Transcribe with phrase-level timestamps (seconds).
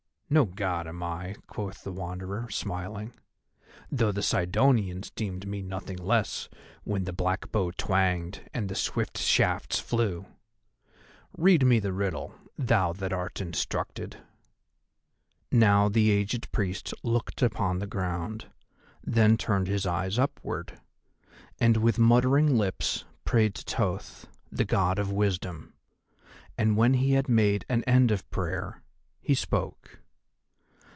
[0.33, 3.11] "No God am I," quoth the Wanderer, smiling,
[3.91, 6.47] "though the Sidonians deemed me nothing less
[6.85, 10.25] when the black bow twanged and the swift shafts flew.
[11.37, 14.21] Read me the riddle, thou that art instructed."
[15.51, 18.45] Now the aged Priest looked upon the ground,
[19.03, 20.79] then turned his eyes upward,
[21.59, 25.73] and with muttering lips prayed to Thoth, the God of Wisdom.
[26.57, 28.81] And when he had made an end of prayer
[29.19, 29.97] he spoke.